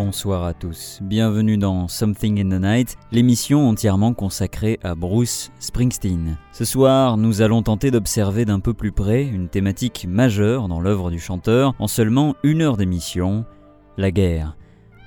[0.00, 6.38] Bonsoir à tous, bienvenue dans Something in the Night, l'émission entièrement consacrée à Bruce Springsteen.
[6.52, 11.10] Ce soir, nous allons tenter d'observer d'un peu plus près une thématique majeure dans l'œuvre
[11.10, 13.44] du chanteur en seulement une heure d'émission,
[13.96, 14.56] la guerre.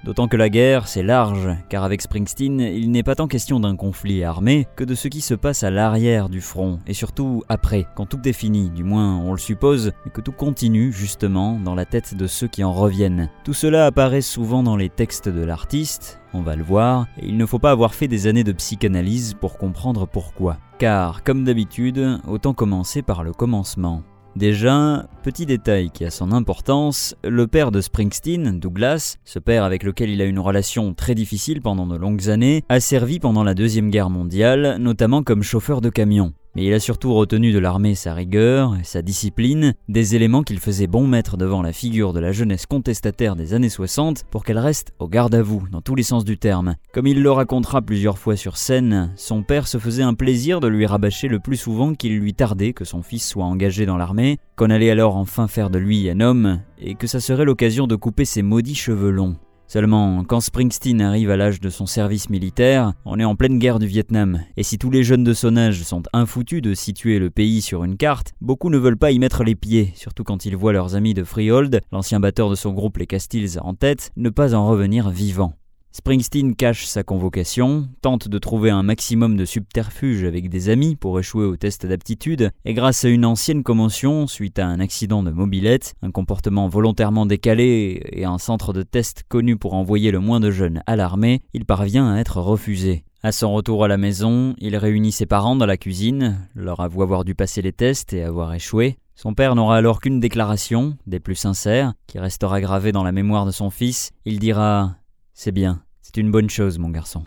[0.04, 3.76] D'autant que la guerre, c'est large, car avec Springsteen, il n'est pas tant question d'un
[3.76, 7.86] conflit armé que de ce qui se passe à l'arrière du front, et surtout après,
[7.96, 11.76] quand tout est fini, du moins on le suppose, et que tout continue justement dans
[11.76, 13.30] la tête de ceux qui en reviennent.
[13.44, 17.38] Tout cela apparaît souvent dans les textes de l'artiste, on va le voir, et il
[17.38, 20.58] ne faut pas avoir fait des années de psychanalyse pour comprendre pourquoi.
[20.80, 24.02] Car, comme d'habitude, autant commencer par le commencement.
[24.36, 29.84] Déjà, petit détail qui a son importance, le père de Springsteen, Douglas, ce père avec
[29.84, 33.54] lequel il a une relation très difficile pendant de longues années, a servi pendant la
[33.54, 36.34] Deuxième Guerre mondiale, notamment comme chauffeur de camion.
[36.56, 40.60] Mais il a surtout retenu de l'armée sa rigueur et sa discipline, des éléments qu'il
[40.60, 44.60] faisait bon mettre devant la figure de la jeunesse contestataire des années 60 pour qu'elle
[44.60, 46.76] reste au garde à vous, dans tous les sens du terme.
[46.92, 50.68] Comme il le racontera plusieurs fois sur scène, son père se faisait un plaisir de
[50.68, 54.38] lui rabâcher le plus souvent qu'il lui tardait que son fils soit engagé dans l'armée,
[54.58, 57.96] qu'on allait alors enfin faire de lui un homme, et que ça serait l'occasion de
[57.96, 59.36] couper ses maudits cheveux longs.
[59.68, 63.80] Seulement, quand Springsteen arrive à l'âge de son service militaire, on est en pleine guerre
[63.80, 67.30] du Vietnam, et si tous les jeunes de son âge sont infoutus de situer le
[67.30, 70.58] pays sur une carte, beaucoup ne veulent pas y mettre les pieds, surtout quand ils
[70.58, 74.30] voient leurs amis de Freehold, l'ancien batteur de son groupe les Castiles en tête, ne
[74.30, 75.54] pas en revenir vivants.
[75.94, 81.20] Springsteen cache sa convocation, tente de trouver un maximum de subterfuges avec des amis pour
[81.20, 85.32] échouer au test d'aptitude, et grâce à une ancienne commotion suite à un accident de
[85.32, 90.40] mobilette, un comportement volontairement décalé et un centre de test connu pour envoyer le moins
[90.40, 93.04] de jeunes à l'armée, il parvient à être refusé.
[93.22, 97.04] À son retour à la maison, il réunit ses parents dans la cuisine, leur avoue
[97.04, 98.98] avoir dû passer les tests et avoir échoué.
[99.14, 103.46] Son père n'aura alors qu'une déclaration, des plus sincères, qui restera gravée dans la mémoire
[103.46, 104.12] de son fils.
[104.26, 104.96] Il dira
[105.44, 107.24] c'est bien, c'est une bonne chose, mon garçon.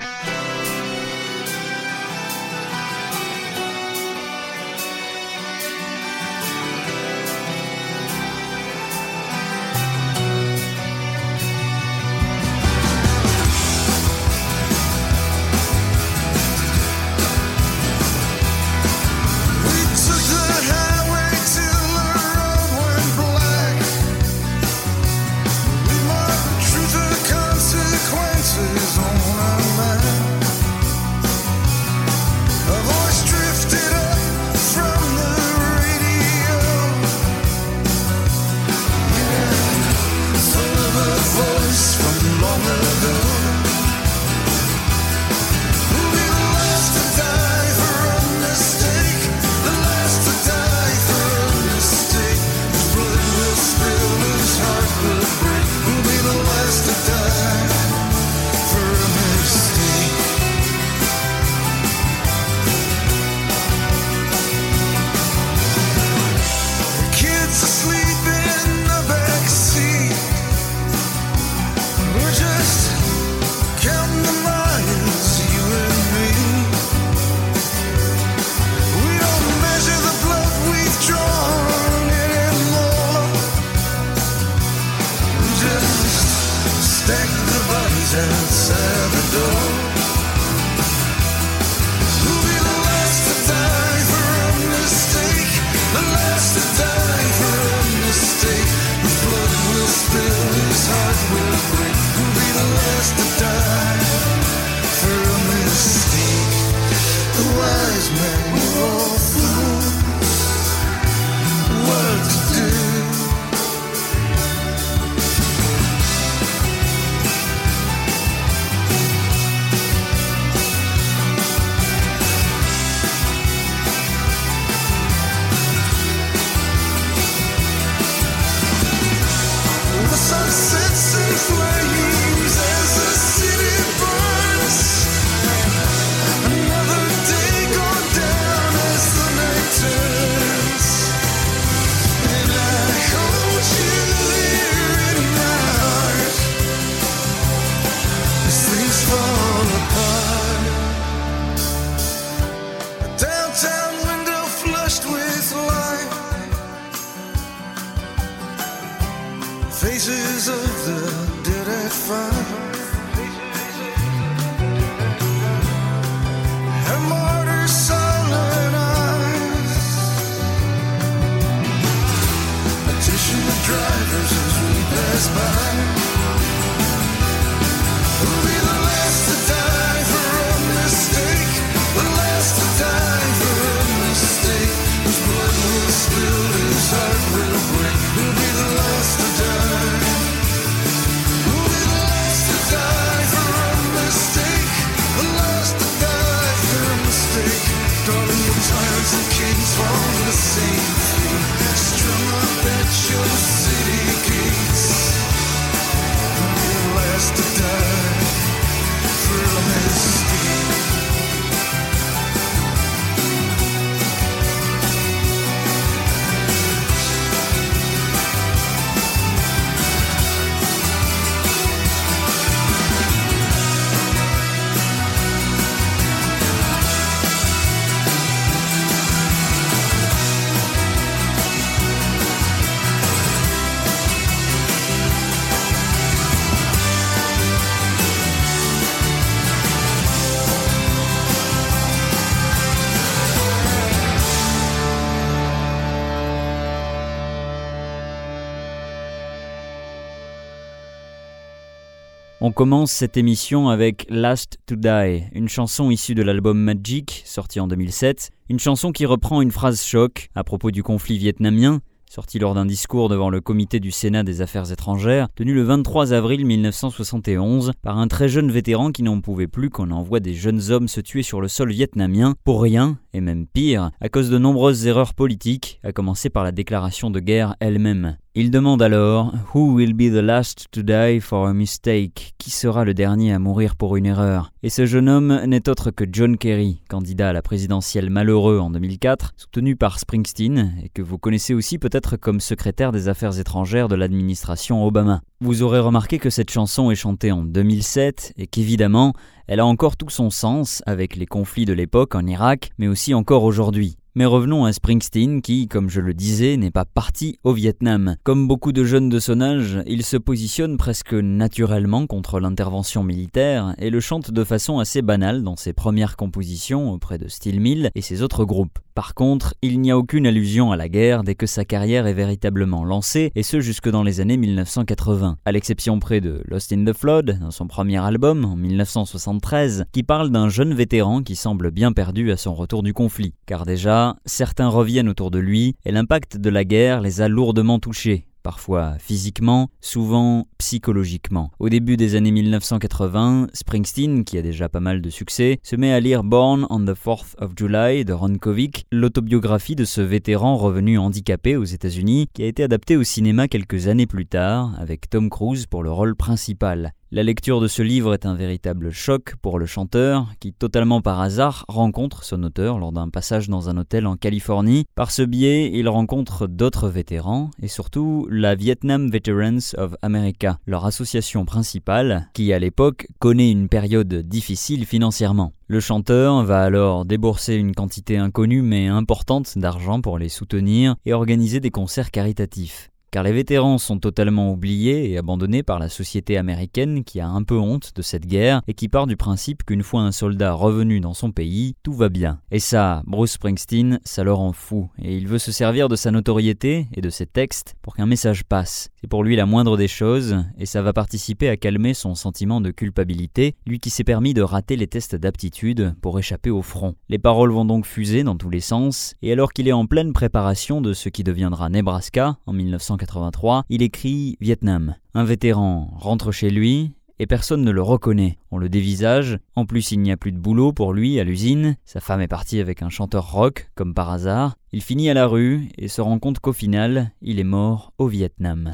[252.54, 257.66] Commence cette émission avec Last to Die, une chanson issue de l'album Magic, sorti en
[257.66, 262.54] 2007, une chanson qui reprend une phrase choc à propos du conflit vietnamien, sorti lors
[262.54, 267.72] d'un discours devant le comité du Sénat des Affaires étrangères, tenu le 23 avril 1971
[267.82, 271.00] par un très jeune vétéran qui n'en pouvait plus qu'on envoie des jeunes hommes se
[271.00, 275.14] tuer sur le sol vietnamien, pour rien, et même pire, à cause de nombreuses erreurs
[275.14, 278.16] politiques, à commencer par la déclaration de guerre elle-même.
[278.36, 282.34] Il demande alors Who will be the last to die for a mistake?
[282.36, 285.92] Qui sera le dernier à mourir pour une erreur Et ce jeune homme n'est autre
[285.92, 291.00] que John Kerry, candidat à la présidentielle malheureux en 2004, soutenu par Springsteen et que
[291.00, 295.20] vous connaissez aussi peut-être comme secrétaire des affaires étrangères de l'administration Obama.
[295.40, 299.12] Vous aurez remarqué que cette chanson est chantée en 2007 et qu'évidemment,
[299.46, 303.14] elle a encore tout son sens avec les conflits de l'époque en Irak, mais aussi
[303.14, 303.96] encore aujourd'hui.
[304.16, 308.14] Mais revenons à Springsteen qui, comme je le disais, n'est pas parti au Vietnam.
[308.22, 313.74] Comme beaucoup de jeunes de son âge, il se positionne presque naturellement contre l'intervention militaire
[313.76, 317.90] et le chante de façon assez banale dans ses premières compositions auprès de Steel Mill
[317.96, 318.78] et ses autres groupes.
[318.94, 322.14] Par contre, il n'y a aucune allusion à la guerre dès que sa carrière est
[322.14, 326.84] véritablement lancée, et ce jusque dans les années 1980, à l'exception près de Lost in
[326.84, 331.72] the Flood, dans son premier album en 1973, qui parle d'un jeune vétéran qui semble
[331.72, 333.34] bien perdu à son retour du conflit.
[333.46, 337.80] Car déjà, certains reviennent autour de lui et l'impact de la guerre les a lourdement
[337.80, 341.50] touchés, parfois physiquement, souvent psychologiquement.
[341.58, 345.92] Au début des années 1980, Springsteen, qui a déjà pas mal de succès, se met
[345.92, 350.56] à lire Born on the 4th of July de Ron Kovic, l'autobiographie de ce vétéran
[350.56, 355.08] revenu handicapé aux États-Unis, qui a été adapté au cinéma quelques années plus tard, avec
[355.08, 356.92] Tom Cruise pour le rôle principal.
[357.14, 361.20] La lecture de ce livre est un véritable choc pour le chanteur, qui totalement par
[361.20, 364.84] hasard rencontre son auteur lors d'un passage dans un hôtel en Californie.
[364.96, 370.86] Par ce biais, il rencontre d'autres vétérans, et surtout la Vietnam Veterans of America, leur
[370.86, 375.52] association principale, qui à l'époque connaît une période difficile financièrement.
[375.68, 381.12] Le chanteur va alors débourser une quantité inconnue mais importante d'argent pour les soutenir et
[381.12, 386.36] organiser des concerts caritatifs car les vétérans sont totalement oubliés et abandonnés par la société
[386.36, 389.84] américaine qui a un peu honte de cette guerre et qui part du principe qu'une
[389.84, 392.40] fois un soldat revenu dans son pays, tout va bien.
[392.50, 396.10] Et ça, Bruce Springsteen, ça le rend fou, et il veut se servir de sa
[396.10, 398.90] notoriété et de ses textes pour qu'un message passe.
[399.04, 402.62] C'est pour lui la moindre des choses, et ça va participer à calmer son sentiment
[402.62, 406.94] de culpabilité, lui qui s'est permis de rater les tests d'aptitude pour échapper au front.
[407.10, 410.14] Les paroles vont donc fuser dans tous les sens, et alors qu'il est en pleine
[410.14, 414.94] préparation de ce qui deviendra Nebraska en 1940, il écrit Vietnam.
[415.12, 418.38] Un vétéran rentre chez lui et personne ne le reconnaît.
[418.50, 421.76] On le dévisage, en plus il n'y a plus de boulot pour lui à l'usine,
[421.84, 425.26] sa femme est partie avec un chanteur rock, comme par hasard, il finit à la
[425.26, 428.72] rue et se rend compte qu'au final, il est mort au Vietnam.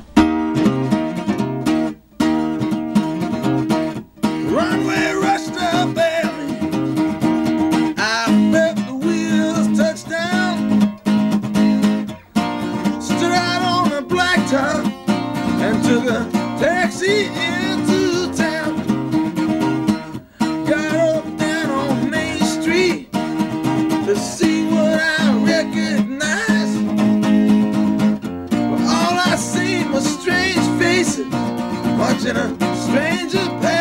[32.01, 33.80] watching a stranger pass.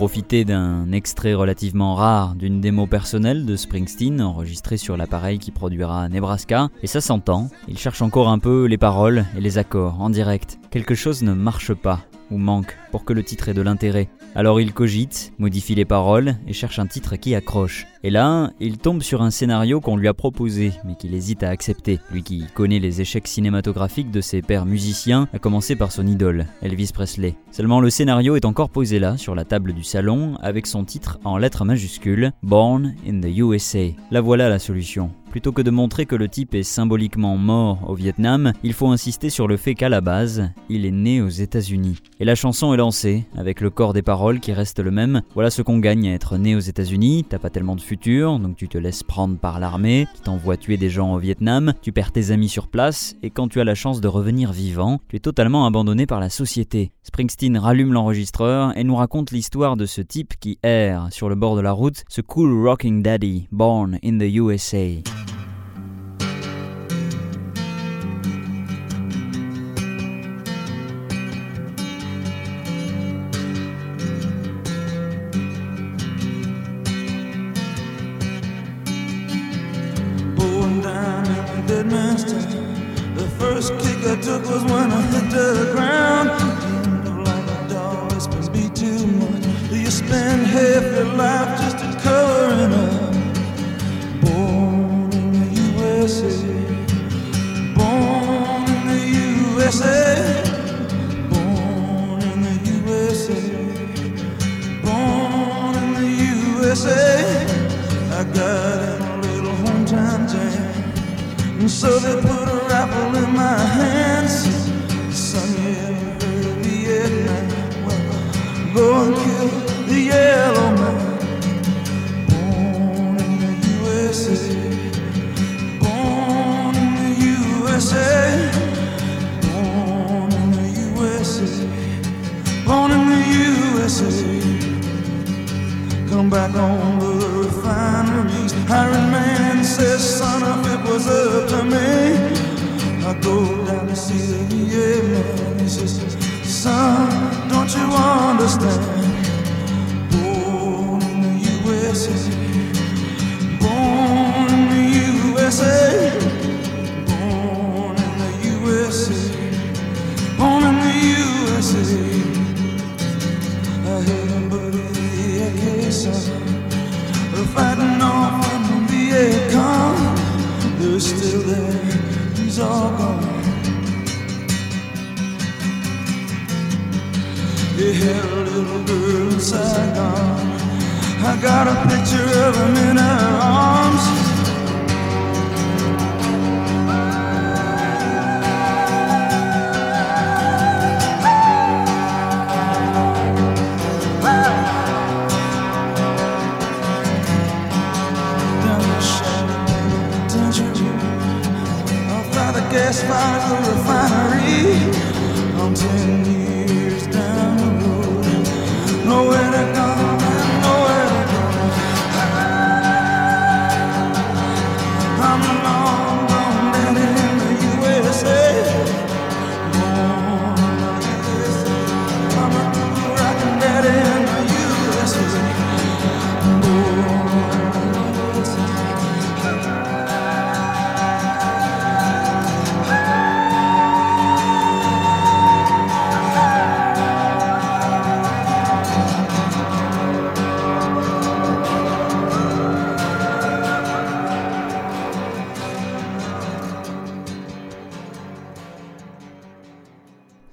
[0.00, 6.08] Profiter d'un extrait relativement rare d'une démo personnelle de Springsteen enregistrée sur l'appareil qui produira
[6.08, 10.08] Nebraska, et ça s'entend, il cherche encore un peu les paroles et les accords en
[10.08, 10.58] direct.
[10.70, 12.00] Quelque chose ne marche pas
[12.30, 14.08] ou manque pour que le titre ait de l'intérêt.
[14.34, 17.86] Alors il cogite, modifie les paroles et cherche un titre qui accroche.
[18.02, 21.50] Et là, il tombe sur un scénario qu'on lui a proposé, mais qu'il hésite à
[21.50, 22.00] accepter.
[22.10, 26.46] Lui qui connaît les échecs cinématographiques de ses pères musiciens, à commencer par son idole,
[26.62, 27.34] Elvis Presley.
[27.50, 31.18] Seulement le scénario est encore posé là, sur la table du salon, avec son titre
[31.24, 33.92] en lettres majuscules, Born in the USA.
[34.10, 35.10] La voilà la solution.
[35.30, 39.30] Plutôt que de montrer que le type est symboliquement mort au Vietnam, il faut insister
[39.30, 41.98] sur le fait qu'à la base, il est né aux États-Unis.
[42.18, 45.22] Et la chanson est lancée, avec le corps des paroles qui reste le même.
[45.34, 48.68] Voilà ce qu'on gagne à être né aux États-Unis, t'as pas tellement de donc tu
[48.68, 52.30] te laisses prendre par l'armée, qui t'envoie tuer des gens au Vietnam, tu perds tes
[52.30, 55.66] amis sur place, et quand tu as la chance de revenir vivant, tu es totalement
[55.66, 56.92] abandonné par la société.
[57.02, 61.56] Springsteen rallume l'enregistreur et nous raconte l'histoire de ce type qui erre sur le bord
[61.56, 65.02] de la route, ce cool rocking daddy born in the USA.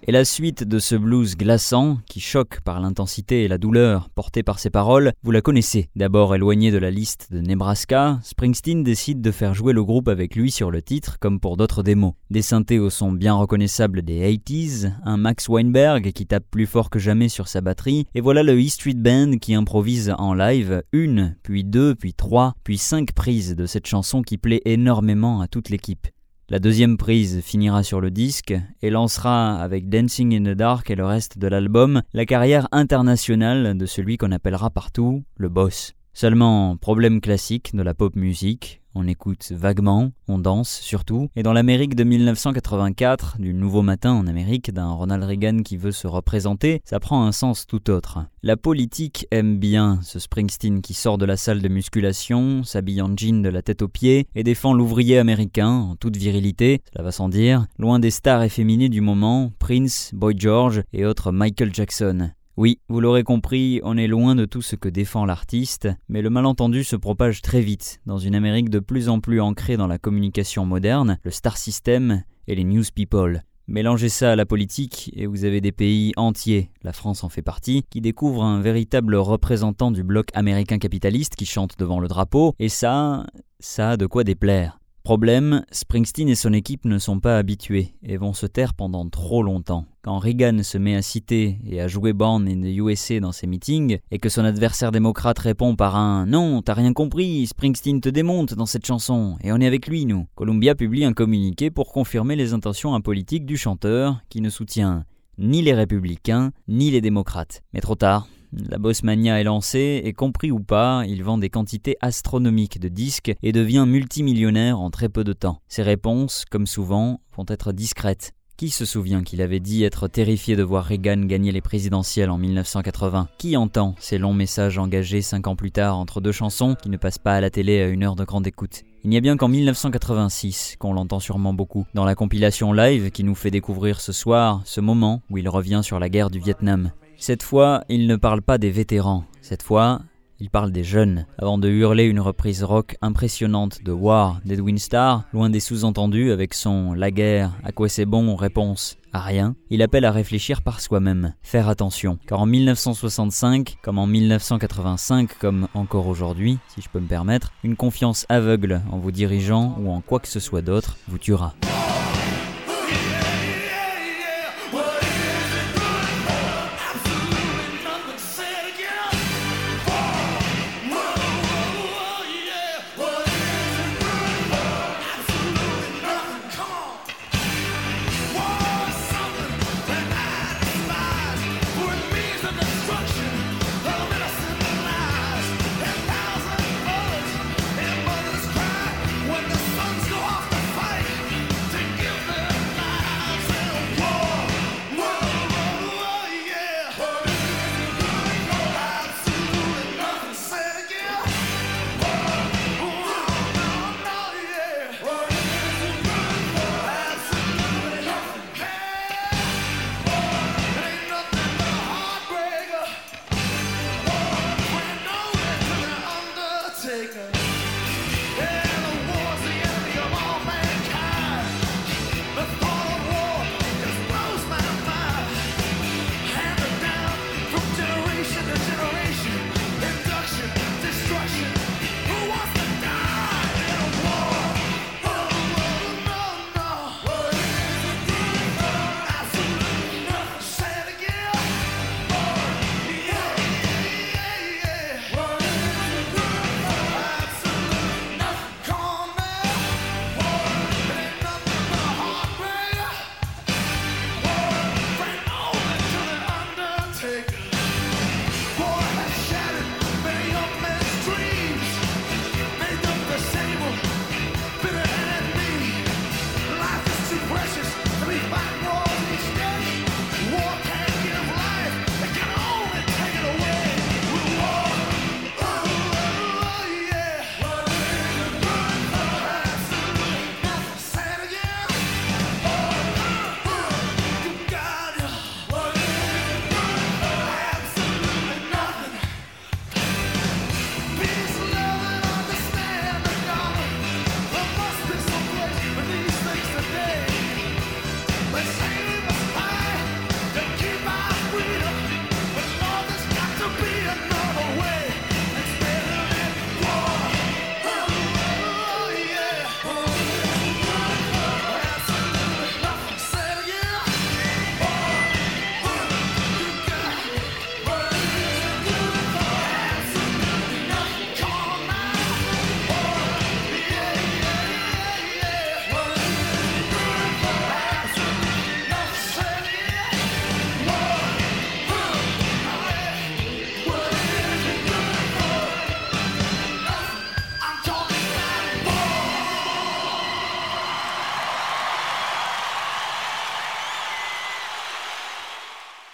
[0.09, 4.41] Et la suite de ce blues glaçant, qui choque par l'intensité et la douleur portée
[4.41, 5.89] par ses paroles, vous la connaissez.
[5.97, 10.37] D'abord éloigné de la liste de Nebraska, Springsteen décide de faire jouer le groupe avec
[10.37, 12.13] lui sur le titre, comme pour d'autres démos.
[12.29, 16.89] Des synthés au son bien reconnaissable des 80s, un Max Weinberg qui tape plus fort
[16.89, 20.83] que jamais sur sa batterie, et voilà le E Street Band qui improvise en live
[20.93, 25.49] une, puis deux, puis trois, puis cinq prises de cette chanson qui plaît énormément à
[25.49, 26.07] toute l'équipe.
[26.49, 30.95] La deuxième prise finira sur le disque et lancera avec Dancing in the Dark et
[30.95, 35.96] le reste de l'album la carrière internationale de celui qu'on appellera partout le boss.
[36.19, 41.53] Seulement, problème classique de la pop musique, on écoute vaguement, on danse surtout, et dans
[41.53, 46.81] l'Amérique de 1984, du nouveau matin en Amérique d'un Ronald Reagan qui veut se représenter,
[46.85, 48.25] ça prend un sens tout autre.
[48.41, 53.15] La politique aime bien ce Springsteen qui sort de la salle de musculation, s'habille en
[53.15, 57.11] jean de la tête aux pieds et défend l'ouvrier américain en toute virilité, cela va
[57.11, 62.31] sans dire, loin des stars efféminées du moment, Prince, Boy George et autres Michael Jackson.
[62.57, 66.31] Oui, vous l'aurez compris, on est loin de tout ce que défend l'artiste, mais le
[66.31, 69.99] malentendu se propage très vite dans une Amérique de plus en plus ancrée dans la
[69.99, 73.43] communication moderne, le star system et les news people.
[73.67, 77.43] Mélangez ça à la politique et vous avez des pays entiers, la France en fait
[77.43, 82.55] partie, qui découvrent un véritable représentant du bloc américain capitaliste qui chante devant le drapeau,
[82.57, 83.27] et ça,
[83.59, 84.79] ça a de quoi déplaire.
[85.07, 89.41] Problème, Springsteen et son équipe ne sont pas habitués et vont se taire pendant trop
[89.41, 89.85] longtemps.
[90.01, 93.47] Quand Reagan se met à citer et à jouer Born in the USA dans ses
[93.47, 98.09] meetings, et que son adversaire démocrate répond par un Non, t'as rien compris, Springsteen te
[98.09, 100.27] démonte dans cette chanson, et on est avec lui, nous.
[100.35, 105.05] Columbia publie un communiqué pour confirmer les intentions impolitiques du chanteur, qui ne soutient
[105.37, 107.61] ni les républicains, ni les démocrates.
[107.71, 111.97] Mais trop tard, la Bossmania est lancée et compris ou pas, il vend des quantités
[112.01, 115.61] astronomiques de disques et devient multimillionnaire en très peu de temps.
[115.67, 118.33] Ses réponses, comme souvent, vont être discrètes.
[118.57, 122.39] Qui se souvient qu'il avait dit être terrifié de voir Reagan gagner les présidentielles en
[122.39, 126.89] 1980 Qui entend ces longs messages engagés cinq ans plus tard entre deux chansons qui
[126.89, 128.81] ne passent pas à la télé à une heure de grande écoute?
[129.03, 133.23] Il n'y a bien qu'en 1986 qu'on l'entend sûrement beaucoup, dans la compilation live qui
[133.23, 136.91] nous fait découvrir ce soir ce moment où il revient sur la guerre du Vietnam.
[137.19, 139.25] Cette fois, il ne parle pas des vétérans.
[139.41, 140.01] Cette fois,
[140.39, 145.23] il parle des jeunes, avant de hurler une reprise rock impressionnante de War d'Edwin Starr,
[145.33, 149.81] loin des sous-entendus avec son La guerre, à quoi c'est bon réponse à rien, il
[149.81, 156.07] appelle à réfléchir par soi-même, faire attention, car en 1965, comme en 1985, comme encore
[156.07, 160.19] aujourd'hui, si je peux me permettre, une confiance aveugle en vos dirigeants ou en quoi
[160.19, 161.55] que ce soit d'autre vous tuera.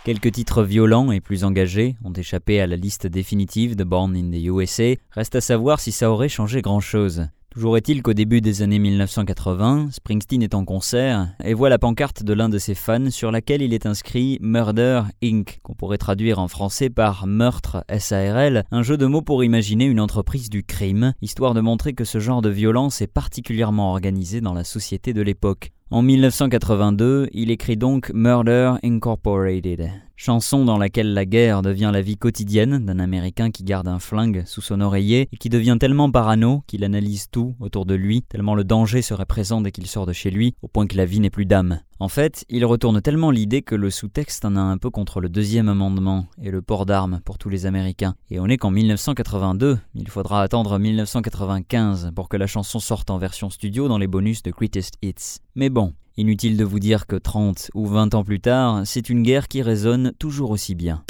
[0.04, 4.32] Quelques titres violents et plus engagés ont échappé à la liste définitive de Born in
[4.32, 4.96] the USA.
[5.12, 7.28] Reste à savoir si ça aurait changé grand-chose.
[7.54, 12.24] Toujours est-il qu'au début des années 1980, Springsteen est en concert et voit la pancarte
[12.24, 16.40] de l'un de ses fans sur laquelle il est inscrit Murder Inc., qu'on pourrait traduire
[16.40, 21.14] en français par meurtre SARL, un jeu de mots pour imaginer une entreprise du crime,
[21.22, 25.22] histoire de montrer que ce genre de violence est particulièrement organisé dans la société de
[25.22, 25.73] l'époque.
[25.94, 32.18] En 1982, il écrit donc Murder Incorporated, chanson dans laquelle la guerre devient la vie
[32.18, 36.64] quotidienne d'un Américain qui garde un flingue sous son oreiller et qui devient tellement parano
[36.68, 40.14] qu'il analyse tout autour de lui, tellement le danger serait présent dès qu'il sort de
[40.14, 41.80] chez lui, au point que la vie n'est plus d'âme.
[42.00, 45.30] En fait, il retourne tellement l'idée que le sous-texte en a un peu contre le
[45.30, 48.16] deuxième amendement et le port d'armes pour tous les Américains.
[48.30, 53.18] Et on est qu'en 1982, il faudra attendre 1995 pour que la chanson sorte en
[53.18, 55.40] version studio dans les bonus de Greatest Hits.
[55.56, 59.24] Mais bon, Inutile de vous dire que 30 ou 20 ans plus tard, c'est une
[59.24, 61.04] guerre qui résonne toujours aussi bien.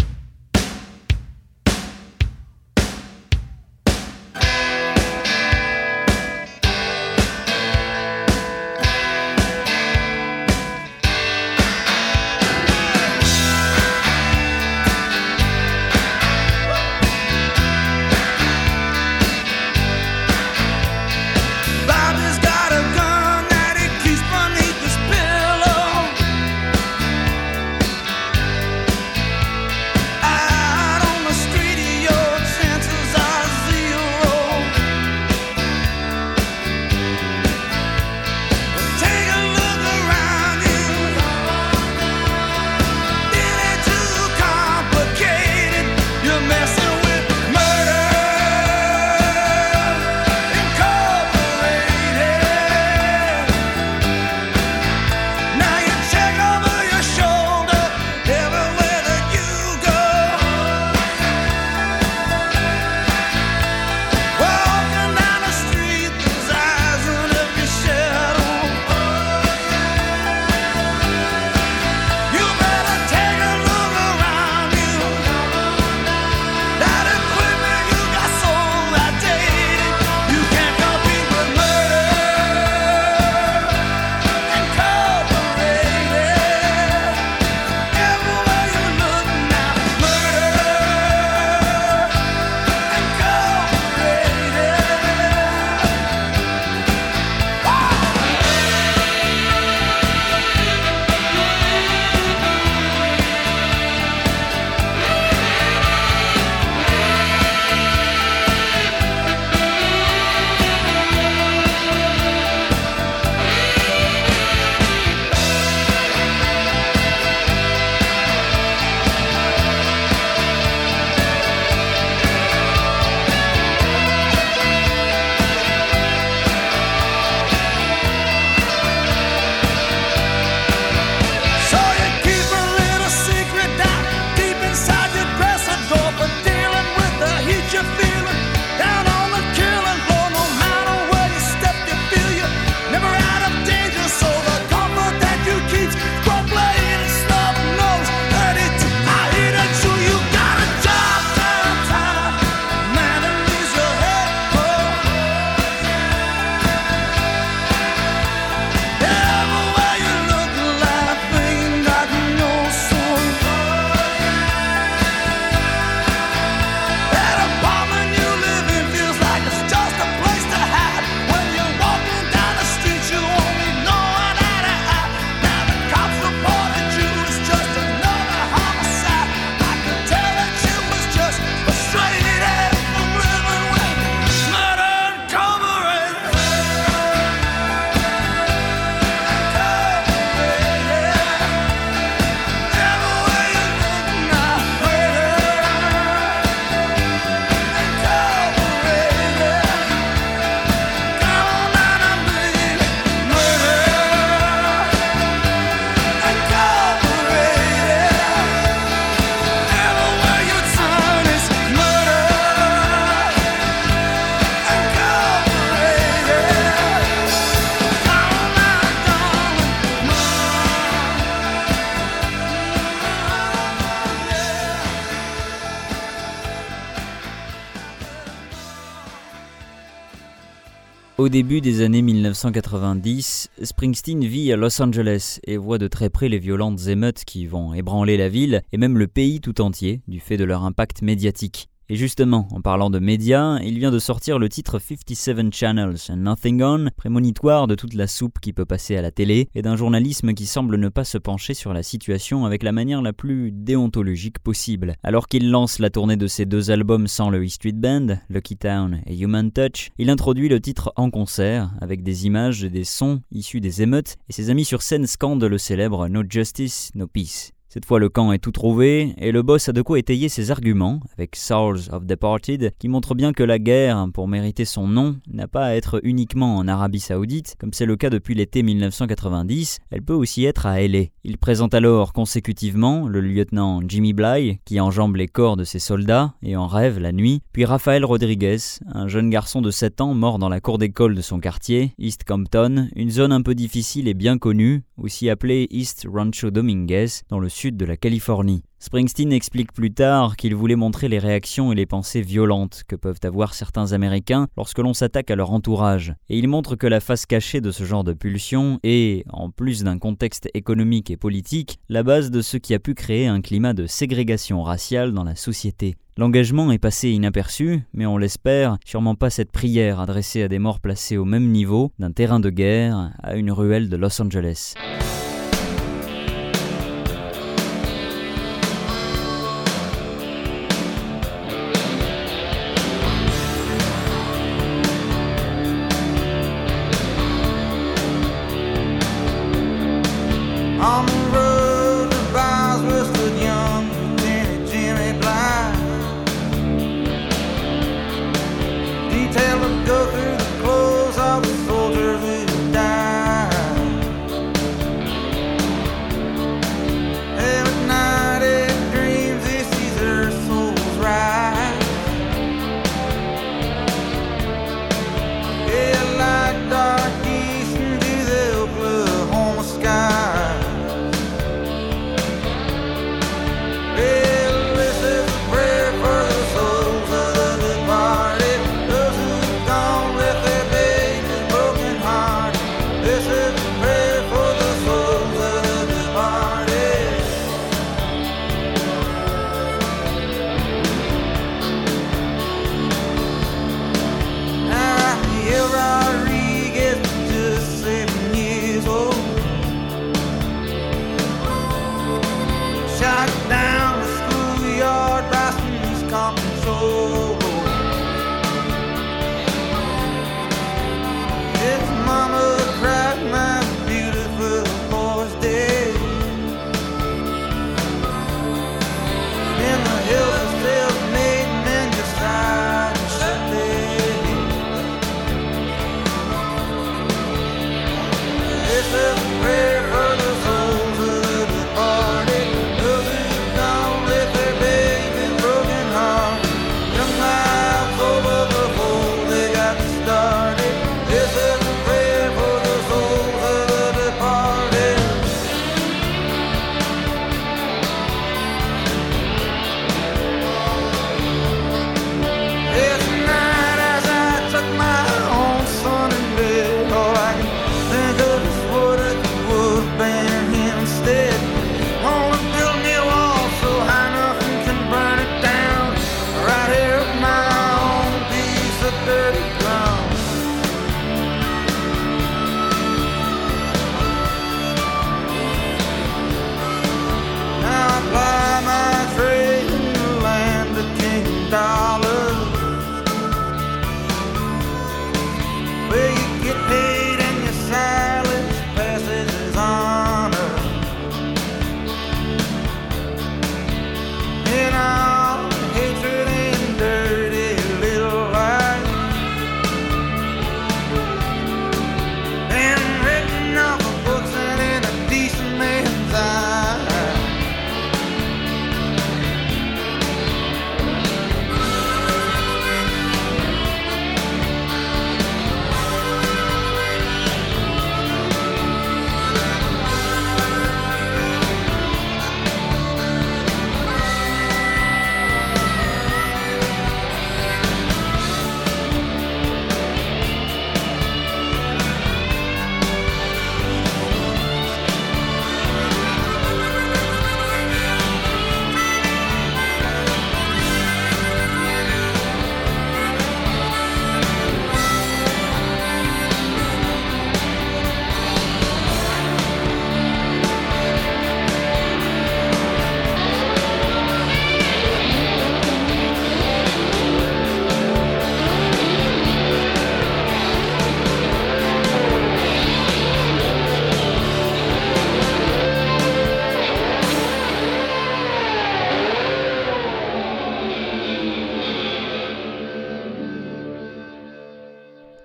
[231.23, 236.27] Au début des années 1990, Springsteen vit à Los Angeles et voit de très près
[236.27, 240.19] les violentes émeutes qui vont ébranler la ville et même le pays tout entier du
[240.19, 241.69] fait de leur impact médiatique.
[241.93, 246.15] Et justement, en parlant de médias, il vient de sortir le titre 57 Channels and
[246.15, 249.75] Nothing On, prémonitoire de toute la soupe qui peut passer à la télé, et d'un
[249.75, 253.51] journalisme qui semble ne pas se pencher sur la situation avec la manière la plus
[253.51, 254.95] déontologique possible.
[255.03, 258.57] Alors qu'il lance la tournée de ses deux albums sans le E Street Band, Lucky
[258.57, 262.85] Town et Human Touch, il introduit le titre en concert, avec des images et des
[262.85, 267.05] sons issus des émeutes, et ses amis sur scène scandent le célèbre No Justice, No
[267.05, 267.51] Peace.
[267.73, 270.51] Cette fois, le camp est tout trouvé et le boss a de quoi étayer ses
[270.51, 275.15] arguments avec Souls of Departed qui montre bien que la guerre, pour mériter son nom,
[275.27, 279.79] n'a pas à être uniquement en Arabie Saoudite, comme c'est le cas depuis l'été 1990,
[279.89, 281.05] elle peut aussi être à LA.
[281.23, 286.35] Il présente alors consécutivement le lieutenant Jimmy Bly qui enjambe les corps de ses soldats
[286.43, 290.37] et en rêve la nuit, puis Rafael Rodriguez, un jeune garçon de 7 ans mort
[290.37, 294.13] dans la cour d'école de son quartier, East Compton, une zone un peu difficile et
[294.13, 298.63] bien connue, aussi appelée East Rancho Dominguez, dans le sud de la Californie.
[298.79, 303.19] Springsteen explique plus tard qu'il voulait montrer les réactions et les pensées violentes que peuvent
[303.23, 306.13] avoir certains Américains lorsque l'on s'attaque à leur entourage.
[306.27, 309.83] Et il montre que la face cachée de ce genre de pulsion est, en plus
[309.83, 313.73] d'un contexte économique et politique, la base de ce qui a pu créer un climat
[313.73, 315.95] de ségrégation raciale dans la société.
[316.17, 320.79] L'engagement est passé inaperçu, mais on l'espère, sûrement pas cette prière adressée à des morts
[320.79, 324.75] placés au même niveau d'un terrain de guerre à une ruelle de Los Angeles.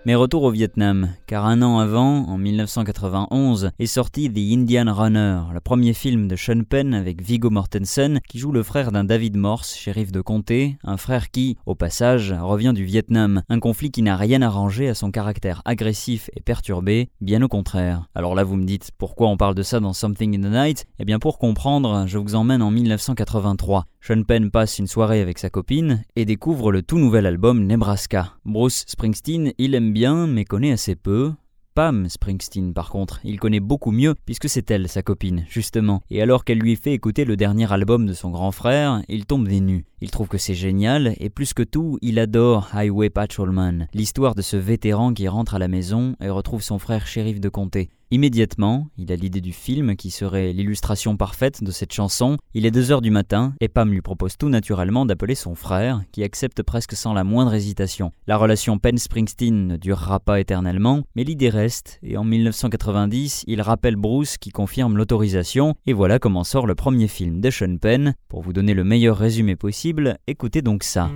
[0.09, 5.41] Mais retour au Vietnam, car un an avant, en 1991, est sorti The Indian Runner,
[5.53, 9.37] le premier film de Sean Penn avec Viggo Mortensen, qui joue le frère d'un David
[9.37, 14.01] Morse, shérif de comté, un frère qui, au passage, revient du Vietnam, un conflit qui
[14.01, 18.09] n'a rien arrangé à son caractère agressif et perturbé, bien au contraire.
[18.15, 20.87] Alors là vous me dites pourquoi on parle de ça dans Something in the Night?
[20.99, 23.85] Eh bien pour comprendre, je vous emmène en 1983.
[24.01, 28.33] Sean Penn passe une soirée avec sa copine et découvre le tout nouvel album Nebraska.
[28.45, 31.33] Bruce Springsteen, il aime bien mais connaît assez peu.
[31.75, 36.03] Pam Springsteen par contre, il connaît beaucoup mieux puisque c'est elle sa copine, justement.
[36.11, 39.47] Et alors qu'elle lui fait écouter le dernier album de son grand frère, il tombe
[39.47, 39.85] des nues.
[40.01, 44.43] Il trouve que c'est génial et plus que tout, il adore Highway Patrolman, l'histoire de
[44.43, 47.91] ce vétéran qui rentre à la maison et retrouve son frère shérif de comté.
[48.11, 52.39] Immédiatement, il a l'idée du film qui serait l'illustration parfaite de cette chanson.
[52.55, 56.01] Il est 2 heures du matin et Pam lui propose tout naturellement d'appeler son frère,
[56.11, 58.13] qui accepte presque sans la moindre hésitation.
[58.27, 63.97] La relation Penn-Springsteen ne durera pas éternellement, mais l'idée reste et en 1990, il rappelle
[63.97, 68.15] Bruce qui confirme l'autorisation et voilà comment sort le premier film de Sean Penn.
[68.29, 71.11] Pour vous donner le meilleur résumé possible, écoutez donc ça.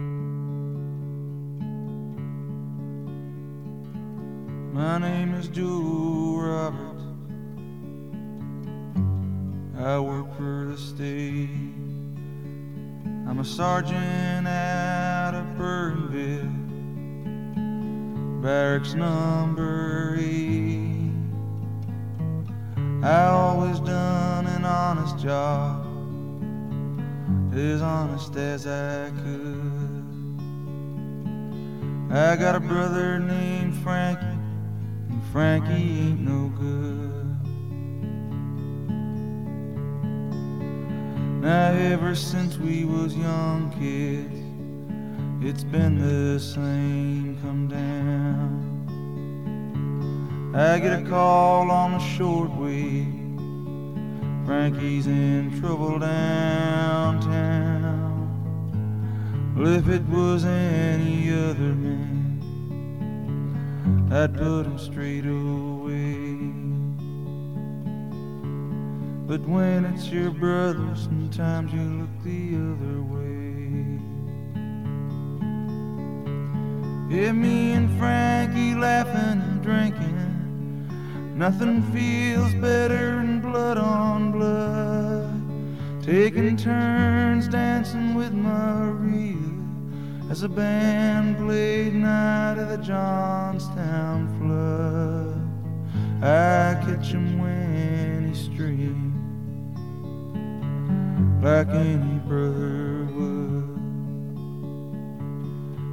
[4.73, 7.03] My name is Joe Roberts.
[9.79, 11.51] I work for the state.
[13.29, 16.51] I'm a sergeant out of Burnville,
[18.41, 21.13] barracks number eight.
[23.03, 25.85] I always done an honest job,
[27.55, 30.05] as honest as I could.
[32.11, 34.42] I got a brother named Frankie.
[35.33, 37.41] Frankie ain't no good.
[41.41, 44.39] Now ever since we was young kids,
[45.43, 48.61] it's been the same come down.
[50.55, 53.35] I get a call on the short shortwave.
[54.45, 57.33] Frankie's in trouble downtown.
[59.57, 62.12] Well, if it was any other man.
[64.15, 66.37] I'd put him straight away.
[69.27, 73.99] But when it's your brother, sometimes you look the other way.
[77.09, 80.19] Yeah, me and Frankie laughing and drinking.
[81.35, 86.05] Nothing feels better than blood on blood.
[86.05, 89.42] Taking turns dancing with Maria
[90.33, 95.37] as a band played Night of the Johnstown Flood.
[96.25, 99.13] I catch him when he streams
[101.45, 103.77] like any brother would.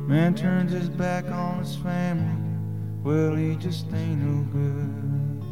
[0.07, 2.41] Man turns his back on his family,
[3.03, 5.43] well, he just ain't no good.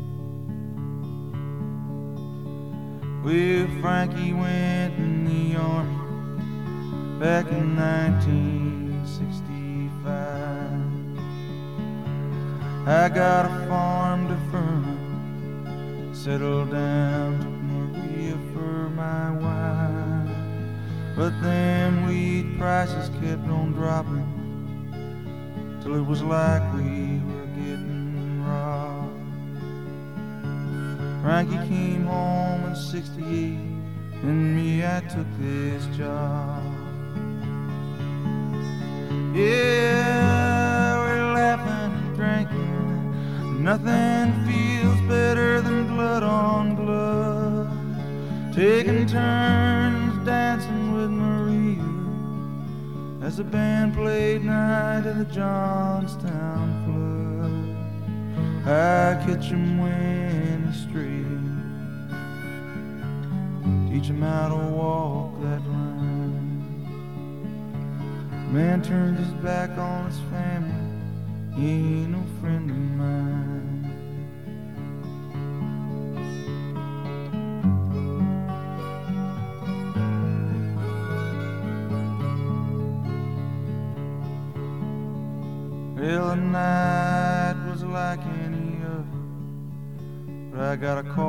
[3.25, 7.75] Well, Frankie went in the army back in
[9.07, 10.07] 1965.
[12.87, 20.29] I got a farm to Furman, settled down, took Maria for my wife.
[21.15, 24.27] But then wheat prices kept on dropping
[25.81, 29.21] till it was like we were getting robbed.
[31.23, 33.57] Frankie came home in 68,
[34.23, 36.66] and me, I took this job.
[43.67, 47.67] Nothing feels better than blood on blood.
[48.55, 51.83] Taking turns dancing with Maria
[53.27, 58.71] as the band played Night of the Johnstown Flood.
[58.73, 61.27] I catch him when he's straight,
[63.91, 66.87] teach him how to walk that line.
[68.49, 70.87] Man turned his back on his family.
[71.57, 72.66] He ain't no friend
[90.77, 91.26] got a call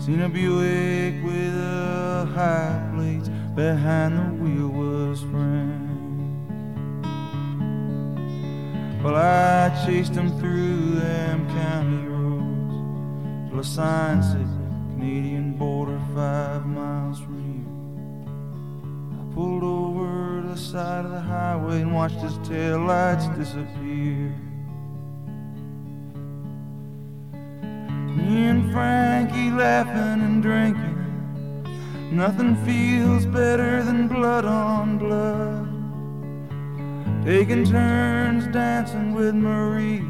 [0.00, 5.90] Seen a Buick with a high plate behind the wheel was Frank.
[9.04, 14.48] Well, I chased him through them county roads till a sign said
[14.94, 19.20] Canadian border five miles from here.
[19.20, 24.34] I pulled over to the side of the highway and watched his tail lights disappear.
[28.42, 30.96] And Frankie laughing and drinking.
[32.10, 35.68] Nothing feels better than blood on blood.
[37.24, 40.04] Taking turns dancing with Marie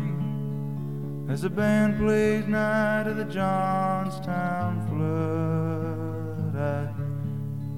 [1.30, 6.56] as the band plays Night of the Johnstown Flood.
[6.56, 6.88] I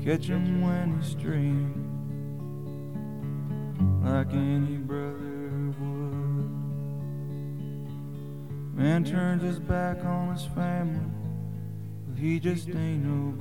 [0.05, 1.89] catch him when he's streaming
[4.05, 5.12] like any brother
[8.83, 10.99] Turns his back on his family,
[12.17, 13.33] he just ain't no.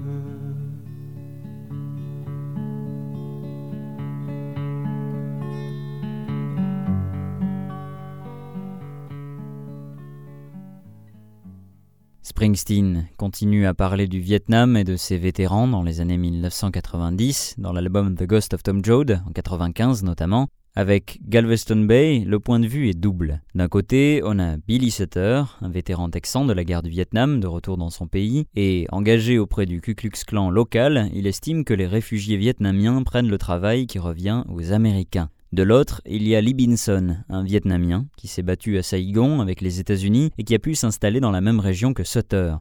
[12.21, 17.73] Springsteen continue à parler du Vietnam et de ses vétérans dans les années 1990, dans
[17.73, 20.49] l'album The Ghost of Tom Joad, en 95 notamment.
[20.73, 23.41] Avec Galveston Bay, le point de vue est double.
[23.55, 27.47] D'un côté, on a Billy Sutter, un vétéran texan de la guerre du Vietnam, de
[27.47, 31.73] retour dans son pays, et engagé auprès du Ku Klux Klan local, il estime que
[31.73, 35.29] les réfugiés vietnamiens prennent le travail qui revient aux Américains.
[35.51, 39.59] De l'autre, il y a Lee Binson, un Vietnamien qui s'est battu à Saigon avec
[39.59, 42.53] les États-Unis et qui a pu s'installer dans la même région que Sutter.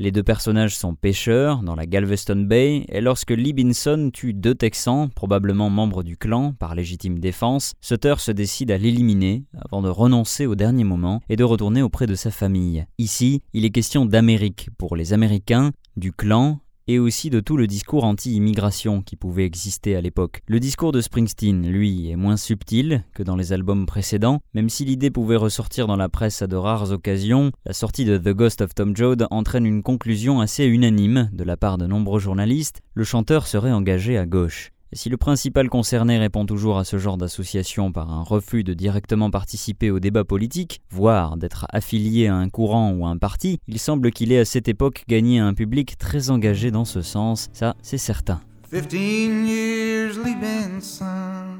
[0.00, 4.54] Les deux personnages sont pêcheurs dans la Galveston Bay, et lorsque Lee Binson tue deux
[4.54, 9.88] Texans, probablement membres du clan, par légitime défense, Sutter se décide à l'éliminer avant de
[9.88, 12.86] renoncer au dernier moment et de retourner auprès de sa famille.
[12.98, 17.66] Ici, il est question d'Amérique pour les Américains, du clan et aussi de tout le
[17.66, 20.40] discours anti-immigration qui pouvait exister à l'époque.
[20.48, 24.84] Le discours de Springsteen, lui, est moins subtil que dans les albums précédents, même si
[24.84, 28.62] l'idée pouvait ressortir dans la presse à de rares occasions, la sortie de The Ghost
[28.62, 33.04] of Tom Joad entraîne une conclusion assez unanime de la part de nombreux journalistes, le
[33.04, 34.72] chanteur serait engagé à gauche.
[34.92, 39.30] Si le principal concerné répond toujours à ce genre d'association par un refus de directement
[39.30, 43.78] participer au débat politique, voire d'être affilié à un courant ou à un parti, il
[43.78, 47.76] semble qu'il ait à cette époque gagné un public très engagé dans ce sens, ça
[47.82, 48.40] c'est certain.
[48.70, 51.58] Fifteen years leaving son,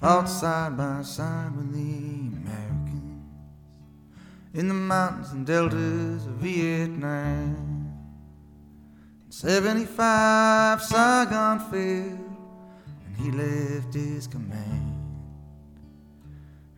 [0.00, 1.52] fought side by side
[4.54, 7.77] in the mountains and deltas of Vietnam.
[9.30, 14.94] 75 Saigon fell, and he left his command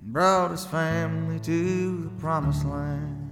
[0.03, 3.31] and brought his family to the promised land.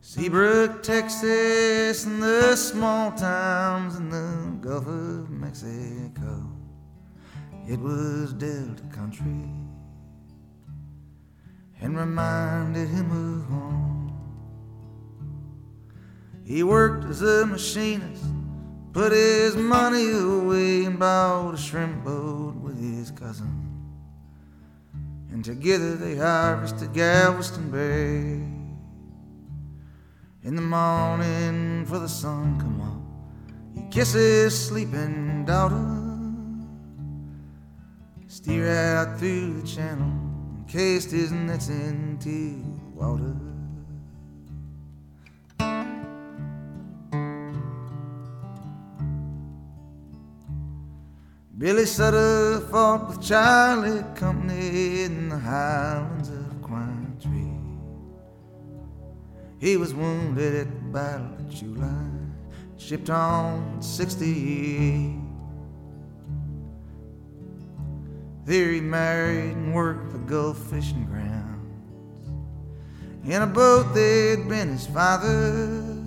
[0.00, 6.48] Seabrook, Texas, and the small towns in the Gulf of Mexico.
[7.66, 9.48] It was Delta country
[11.80, 13.91] and reminded him of home.
[16.44, 18.24] He worked as a machinist,
[18.92, 23.62] put his money away, and bought a shrimp boat with his cousin.
[25.30, 28.48] And together they harvested Galveston Bay.
[30.44, 33.00] In the morning, for the sun come up,
[33.74, 36.00] he kisses sleeping daughter.
[38.26, 40.10] Steer out through the channel,
[40.56, 42.54] and cast his nets into the
[42.94, 43.51] water.
[51.62, 57.16] Billy Sutter fought with Charlie Company in the highlands of Quine
[59.60, 62.08] He was wounded at the Battle of July,
[62.78, 65.20] shipped on 68.
[68.44, 72.26] There he married and worked the Gulf fishing grounds.
[73.24, 76.02] In a boat they'd been his father's.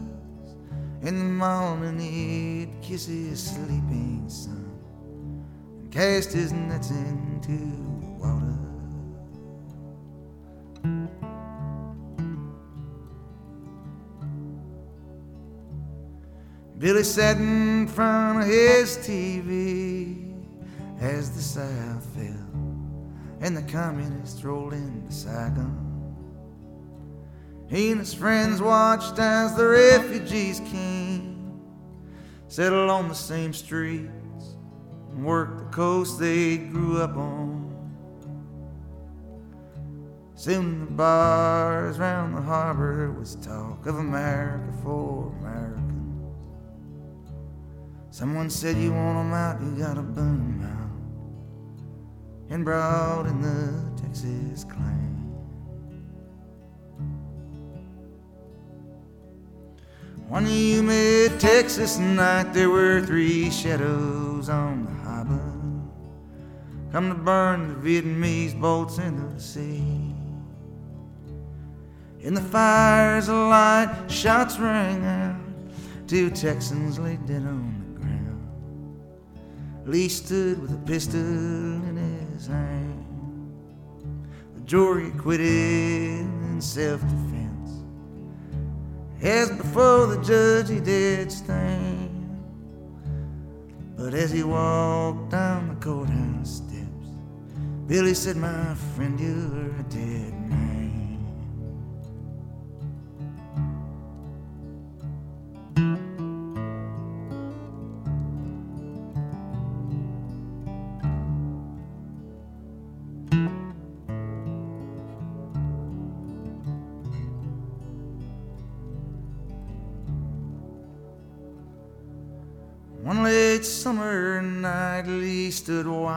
[1.02, 4.65] In the morning he'd kiss his sleeping son
[5.96, 7.54] cast his nets into
[8.20, 8.58] water.
[16.78, 20.36] Billy sat in front of his TV
[21.00, 22.26] as the South fell
[23.40, 25.82] and the communists rolled into Saigon.
[27.70, 31.62] He and his friends watched as the refugees came,
[32.50, 34.10] settled on the same street
[35.16, 37.72] and worked the coast they grew up on.
[40.36, 46.34] Soon the bars round the harbor was talk of America for Americans.
[48.10, 50.92] Someone said you want 'em out, you gotta burn 'em out.
[52.50, 55.14] And brought in the Texas clan.
[60.28, 65.05] One humid Texas night, there were three shadows on the.
[66.96, 69.84] Come to burn the Vietnamese boats into the sea.
[72.22, 75.36] In the fires of light, shots rang out.
[76.08, 79.86] Two Texans lay dead on the ground.
[79.86, 81.98] Lee stood with a pistol in
[82.32, 83.06] his hand.
[84.56, 87.72] The jury acquitted in self defense.
[89.22, 92.40] As before the judge, he did stand.
[93.98, 96.62] But as he walked down the courthouse
[97.88, 100.75] Billy said, My friend, you're a dead man.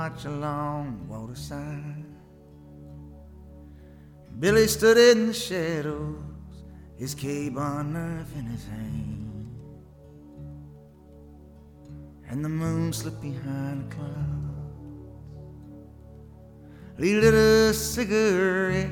[0.09, 2.05] Watch along waterside.
[4.39, 6.23] Billy stood in the shadows,
[6.97, 9.55] his K-bar knife in his hand.
[12.31, 14.15] And the moon slipped behind the clouds.
[16.99, 18.91] He lit a cigarette,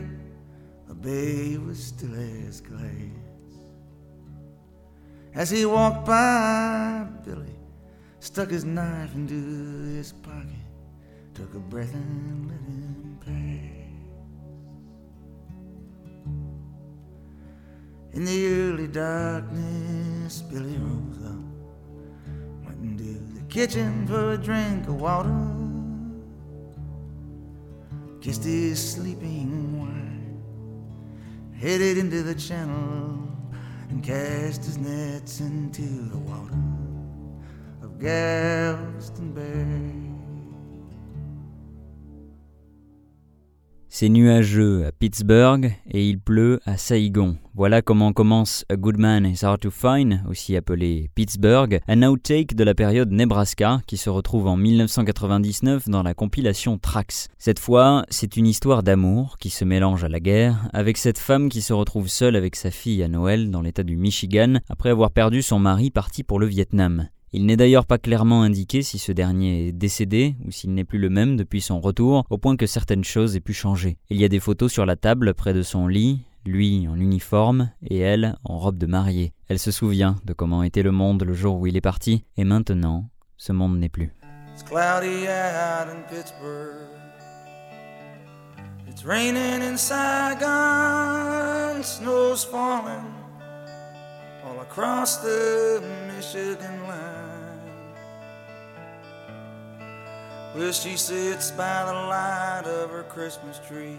[0.87, 2.15] the bay was still
[2.47, 2.83] as glass.
[5.35, 7.57] As he walked by, Billy
[8.21, 9.35] stuck his knife into
[9.97, 10.66] his pocket,
[11.37, 13.77] took a breath and let him pass.
[18.15, 21.45] In the early darkness, Billy rose up,
[22.65, 25.37] went into the kitchen for a drink of water,
[28.23, 33.29] kissed his sleeping wife, headed into the channel,
[33.91, 36.57] and cast his nets into the water.
[37.83, 39.66] Of Galveston Bay.
[43.99, 47.39] C'est nuageux à Pittsburgh et il pleut à Saigon.
[47.55, 52.55] Voilà comment commence A Good Man is Hard to Find, aussi appelé Pittsburgh, un outtake
[52.55, 57.29] de la période Nebraska qui se retrouve en 1999 dans la compilation Trax.
[57.39, 61.49] Cette fois, c'est une histoire d'amour qui se mélange à la guerre avec cette femme
[61.49, 65.11] qui se retrouve seule avec sa fille à Noël dans l'état du Michigan après avoir
[65.11, 67.09] perdu son mari parti pour le Vietnam.
[67.37, 70.99] Il n'est d'ailleurs pas clairement indiqué si ce dernier est décédé ou s'il n'est plus
[70.99, 73.99] le même depuis son retour, au point que certaines choses aient pu changer.
[74.09, 77.73] Il y a des photos sur la table près de son lit, lui en uniforme
[77.83, 79.35] et elle en robe de mariée.
[79.49, 82.45] Elle se souvient de comment était le monde le jour où il est parti, et
[82.45, 84.15] maintenant, ce monde n'est plus.
[100.57, 103.99] Where she sits by the light of her Christmas tree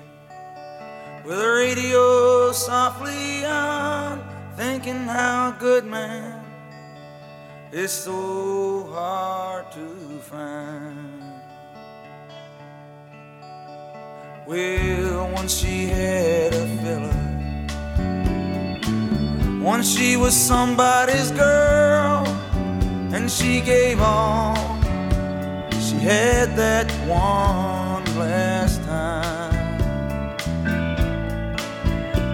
[1.23, 4.23] with her radio softly on,
[4.55, 6.43] thinking how good man
[7.71, 9.87] is so hard to
[10.23, 11.21] find.
[14.47, 17.13] Well, once she had a fella,
[19.61, 22.25] once she was somebody's girl,
[23.13, 24.76] and she gave all
[25.97, 29.87] she had that one last time.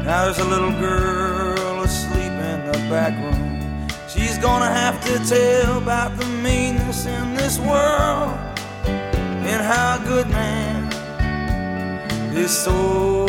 [0.03, 3.87] Now there's a little girl asleep in the back room.
[4.09, 8.37] She's gonna have to tell about the meanness in this world
[8.85, 10.91] and how a good man
[12.35, 13.22] is so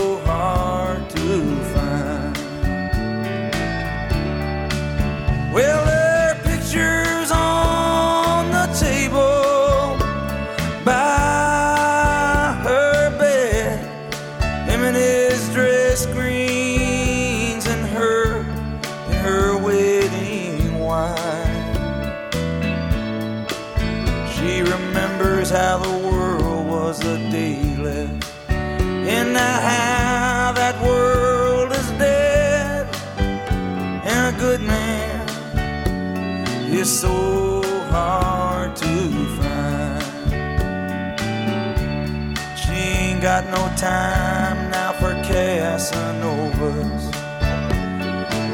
[43.77, 47.13] time now for Casanovas.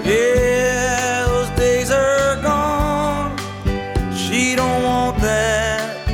[0.04, 3.36] Yeah, those days are gone.
[4.14, 6.08] She don't want that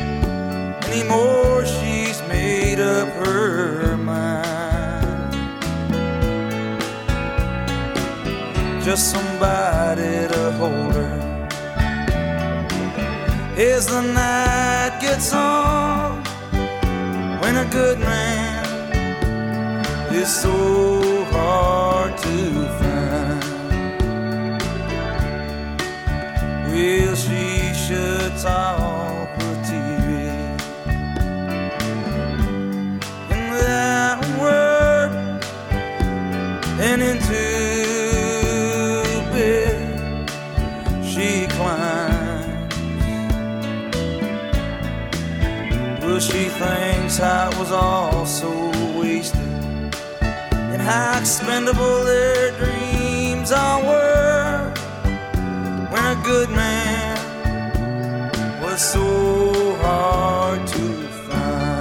[0.87, 1.65] anymore.
[1.65, 5.33] She's made up her mind.
[8.85, 11.17] Just somebody to hold her.
[13.57, 16.23] As the night gets on,
[17.41, 18.36] when a good man
[20.27, 22.37] is so hard to
[22.79, 23.43] find.
[26.67, 27.43] Well, she
[27.85, 30.11] shuts off her TV.
[33.31, 35.11] And without a word,
[36.89, 37.45] and into
[39.33, 40.29] bed
[41.11, 42.75] she climbs.
[46.03, 48.06] Well, she thinks it was all
[50.87, 54.27] how expendable their dreams were
[56.27, 57.17] good man
[58.63, 60.85] was so hard to
[61.29, 61.77] find.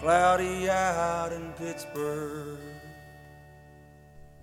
[0.00, 2.58] Cloudy out in Pittsburgh.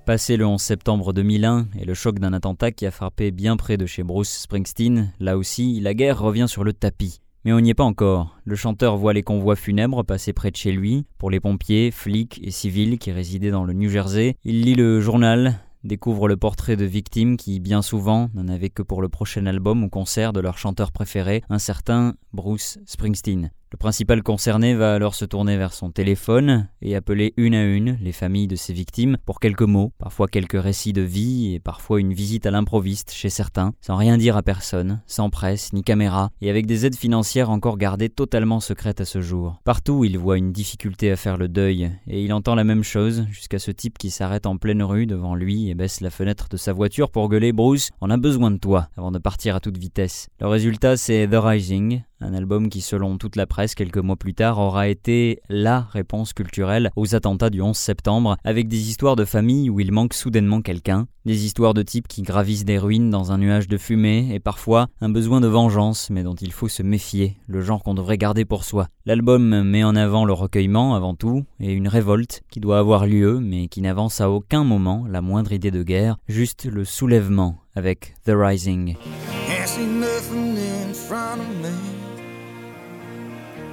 [0.06, 3.78] Passé le 11 septembre 2001 et le choc d'un attentat qui a frappé bien près
[3.78, 7.22] de chez Bruce Springsteen, là aussi, la guerre revient sur le tapis.
[7.44, 8.38] Mais on n'y est pas encore.
[8.46, 11.06] Le chanteur voit les convois funèbres passer près de chez lui.
[11.18, 15.02] Pour les pompiers, flics et civils qui résidaient dans le New Jersey, il lit le
[15.02, 19.48] journal, découvre le portrait de victimes qui, bien souvent, n'en avaient que pour le prochain
[19.48, 23.52] album ou concert de leur chanteur préféré, un certain Bruce Springsteen.
[23.72, 27.98] Le principal concerné va alors se tourner vers son téléphone et appeler une à une
[28.02, 32.02] les familles de ses victimes pour quelques mots, parfois quelques récits de vie et parfois
[32.02, 36.32] une visite à l'improviste chez certains, sans rien dire à personne, sans presse ni caméra,
[36.42, 39.62] et avec des aides financières encore gardées totalement secrètes à ce jour.
[39.64, 43.26] Partout, il voit une difficulté à faire le deuil, et il entend la même chose
[43.30, 46.58] jusqu'à ce type qui s'arrête en pleine rue devant lui et baisse la fenêtre de
[46.58, 49.78] sa voiture pour gueuler Bruce, on a besoin de toi, avant de partir à toute
[49.78, 50.28] vitesse.
[50.42, 54.34] Le résultat, c'est The Rising, un album qui, selon toute la presse, quelques mois plus
[54.34, 59.26] tard, aura été LA réponse culturelle aux attentats du 11 septembre, avec des histoires de
[59.26, 63.32] famille où il manque soudainement quelqu'un, des histoires de types qui gravissent des ruines dans
[63.32, 66.84] un nuage de fumée, et parfois un besoin de vengeance, mais dont il faut se
[66.84, 68.88] méfier, le genre qu'on devrait garder pour soi.
[69.06, 73.40] L'album met en avant le recueillement avant tout, et une révolte qui doit avoir lieu,
[73.40, 78.16] mais qui n'avance à aucun moment la moindre idée de guerre, juste le soulèvement avec
[78.26, 78.96] The Rising.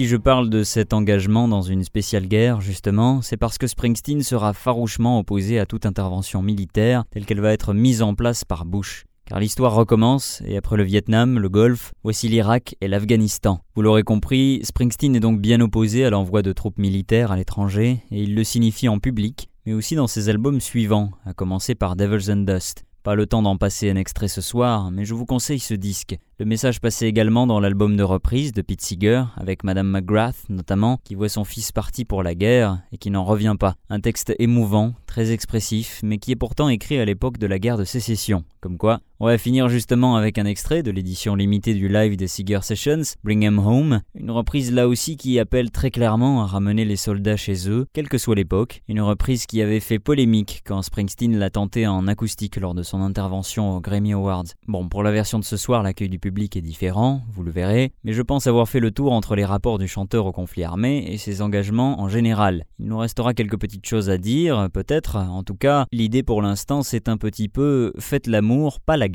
[0.00, 4.22] si je parle de cet engagement dans une spéciale guerre, justement, c'est parce que Springsteen
[4.22, 8.64] sera farouchement opposé à toute intervention militaire telle qu'elle va être mise en place par
[8.64, 9.04] Bush.
[9.26, 13.60] Car l'histoire recommence, et après le Vietnam, le Golfe, voici l'Irak et l'Afghanistan.
[13.74, 17.98] Vous l'aurez compris, Springsteen est donc bien opposé à l'envoi de troupes militaires à l'étranger,
[18.10, 21.94] et il le signifie en public, mais aussi dans ses albums suivants, à commencer par
[21.94, 22.86] Devils and Dust.
[23.02, 26.18] Pas le temps d'en passer un extrait ce soir, mais je vous conseille ce disque.
[26.38, 31.00] Le message passé également dans l'album de reprise de Pete Seeger, avec Madame McGrath notamment,
[31.02, 33.76] qui voit son fils parti pour la guerre et qui n'en revient pas.
[33.88, 37.78] Un texte émouvant, très expressif, mais qui est pourtant écrit à l'époque de la guerre
[37.78, 38.44] de sécession.
[38.60, 42.26] Comme quoi, on va finir justement avec un extrait de l'édition limitée du live des
[42.26, 46.86] Seeger Sessions, Bring 'em Home, une reprise là aussi qui appelle très clairement à ramener
[46.86, 50.80] les soldats chez eux, quelle que soit l'époque, une reprise qui avait fait polémique quand
[50.80, 54.46] Springsteen l'a tenté en acoustique lors de son intervention aux Grammy Awards.
[54.66, 57.92] Bon, pour la version de ce soir, l'accueil du public est différent, vous le verrez,
[58.04, 61.04] mais je pense avoir fait le tour entre les rapports du chanteur au conflit armé
[61.06, 62.64] et ses engagements en général.
[62.78, 66.82] Il nous restera quelques petites choses à dire, peut-être, en tout cas, l'idée pour l'instant
[66.82, 69.09] c'est un petit peu faites l'amour, pas la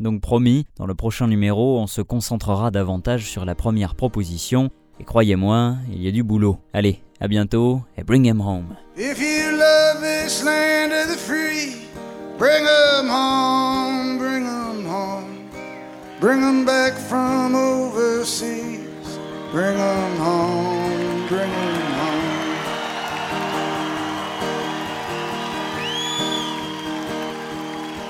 [0.00, 4.70] donc promis, dans le prochain numéro on se concentrera davantage sur la première proposition,
[5.00, 6.58] et croyez-moi, il y a du boulot.
[6.72, 8.76] Allez, à bientôt et bring him home.
[8.96, 11.88] If you love this land of the free,
[12.38, 12.64] bring
[13.08, 15.32] home, bring home.
[16.20, 19.18] Bring back from overseas.
[19.52, 19.76] Bring
[20.20, 21.26] home,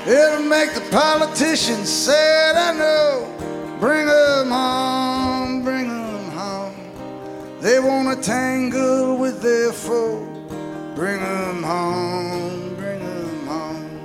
[0.04, 3.28] It'll make the politicians sad, I know.
[3.78, 6.74] Bring 'em home, bring 'em home.
[7.60, 10.26] They wanna tangle with their foe.
[10.96, 14.00] Bring 'em home, bring 'em home.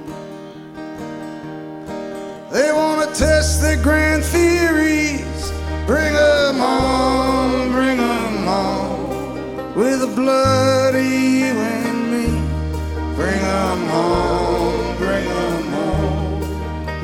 [2.52, 5.52] They wanna test their grand theories.
[5.88, 9.74] Bring 'em home, bring 'em home.
[9.76, 12.28] With the blood of you and me.
[13.16, 15.57] Bring 'em home, bring 'em home.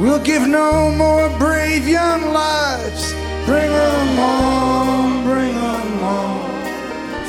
[0.03, 3.13] We'll give no more brave young lives.
[3.45, 6.51] Bring 'em home, bring 'em home.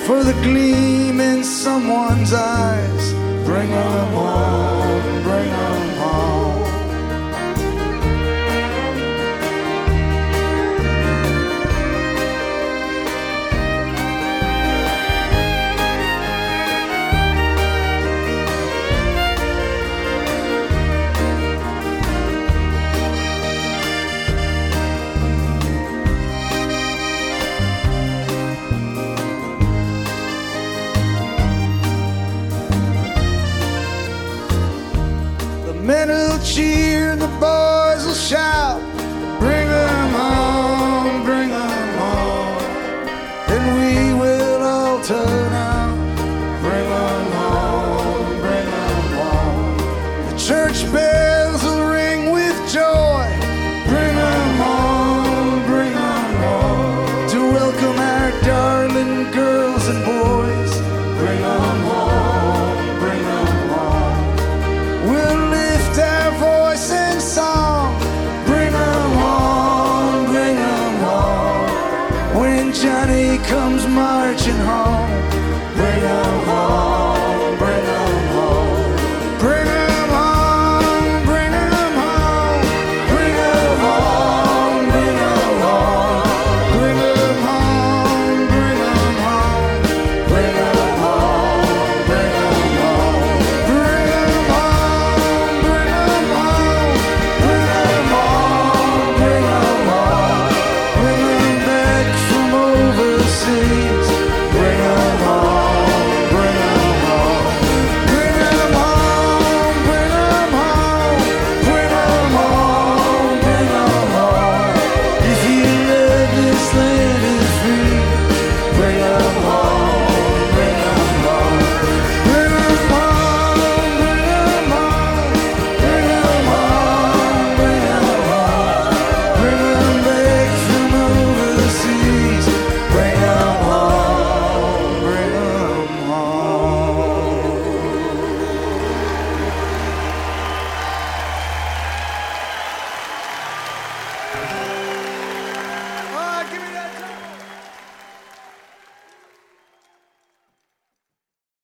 [0.07, 3.05] For the gleam in someone's eyes.
[3.47, 5.74] Bring 'em home, bring 'em home.
[35.95, 38.94] Men will cheer, the boys will shout.